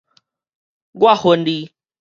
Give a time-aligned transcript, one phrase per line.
[0.97, 1.71] 我恨你